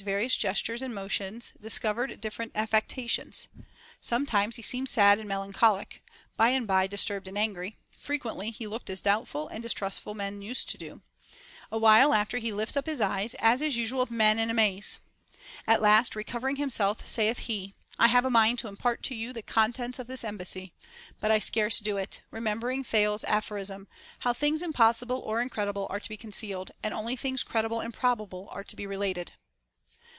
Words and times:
33 0.03 0.13
various 0.13 0.35
gestures 0.35 0.81
and 0.81 0.95
motions 0.95 1.53
discovered 1.61 2.19
different 2.19 2.51
affections; 2.55 3.47
sometimes 4.01 4.55
he 4.55 4.63
seemed 4.63 4.89
sad 4.89 5.19
and 5.19 5.29
melancholic, 5.29 6.01
by 6.35 6.49
and 6.49 6.65
by 6.65 6.87
dis 6.87 7.05
turbed 7.05 7.27
and 7.27 7.37
angry; 7.37 7.77
frequently 7.95 8.49
he 8.49 8.65
looked 8.65 8.89
as 8.89 8.99
doubtful 9.03 9.47
and 9.49 9.61
distrustful 9.61 10.15
men 10.15 10.41
use 10.41 10.63
to 10.63 10.75
do; 10.75 11.01
awhile 11.71 12.15
after 12.15 12.39
he 12.39 12.51
lifts 12.51 12.75
up 12.75 12.87
his 12.87 12.99
eyes 12.99 13.35
as 13.35 13.61
is 13.61 13.77
usual 13.77 13.99
with 13.99 14.09
men 14.09 14.39
in 14.39 14.49
a 14.49 14.55
maze. 14.55 14.97
At 15.67 15.83
last 15.83 16.15
recovering 16.15 16.55
him 16.55 16.71
self, 16.71 17.07
saith 17.07 17.37
he, 17.37 17.75
I 17.99 18.07
have 18.07 18.25
a 18.25 18.31
mind 18.31 18.57
to 18.59 18.67
impart 18.69 19.03
to 19.03 19.13
you 19.13 19.31
the 19.31 19.43
contents 19.43 19.99
of 19.99 20.07
this 20.07 20.23
embassy; 20.23 20.73
but 21.19 21.29
I 21.29 21.37
scarce 21.37 21.77
dare 21.79 21.93
do 21.93 21.97
it, 21.97 22.21
remembering 22.31 22.83
Thales's 22.83 23.23
aphorism, 23.25 23.87
how 24.21 24.33
things 24.33 24.63
impossible 24.63 25.19
or 25.19 25.41
incredible 25.43 25.85
are 25.91 25.99
to 25.99 26.09
be 26.09 26.17
concealed 26.17 26.71
and 26.81 26.91
only 26.91 27.15
things 27.15 27.43
credible 27.43 27.81
and 27.81 27.93
probable 27.93 28.47
are 28.51 28.63
to 28.63 28.75
be 28.75 28.87
related. 28.87 29.33